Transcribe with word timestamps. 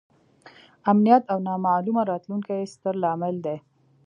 امنیت 0.91 1.23
او 1.31 1.37
نامعلومه 1.47 2.01
راتلونکې 2.11 2.53
یې 2.59 2.69
ستر 2.73 2.93
لامل 3.03 3.35
دی. 3.45 3.57